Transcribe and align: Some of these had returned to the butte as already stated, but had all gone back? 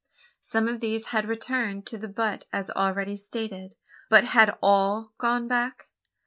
Some 0.41 0.67
of 0.67 0.79
these 0.79 1.09
had 1.09 1.27
returned 1.27 1.85
to 1.85 1.97
the 1.99 2.07
butte 2.07 2.45
as 2.51 2.71
already 2.71 3.15
stated, 3.15 3.75
but 4.09 4.23
had 4.23 4.57
all 4.59 5.13
gone 5.19 5.47
back? 5.47 5.89